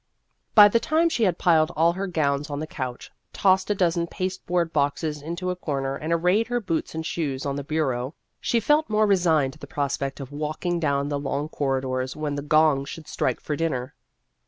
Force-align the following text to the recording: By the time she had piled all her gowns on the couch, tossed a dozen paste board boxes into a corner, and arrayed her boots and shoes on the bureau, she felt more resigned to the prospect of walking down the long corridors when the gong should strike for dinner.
By 0.55 0.67
the 0.67 0.79
time 0.79 1.09
she 1.09 1.25
had 1.25 1.37
piled 1.37 1.71
all 1.75 1.93
her 1.93 2.07
gowns 2.07 2.49
on 2.49 2.59
the 2.59 2.65
couch, 2.65 3.11
tossed 3.33 3.69
a 3.69 3.75
dozen 3.75 4.07
paste 4.07 4.43
board 4.47 4.73
boxes 4.73 5.21
into 5.21 5.51
a 5.51 5.55
corner, 5.55 5.95
and 5.95 6.11
arrayed 6.11 6.47
her 6.47 6.59
boots 6.59 6.95
and 6.95 7.05
shoes 7.05 7.45
on 7.45 7.55
the 7.55 7.63
bureau, 7.63 8.15
she 8.39 8.59
felt 8.59 8.89
more 8.89 9.05
resigned 9.05 9.53
to 9.53 9.59
the 9.59 9.67
prospect 9.67 10.19
of 10.19 10.31
walking 10.31 10.79
down 10.79 11.09
the 11.09 11.19
long 11.19 11.49
corridors 11.49 12.15
when 12.15 12.33
the 12.33 12.41
gong 12.41 12.83
should 12.83 13.07
strike 13.07 13.39
for 13.39 13.55
dinner. 13.55 13.93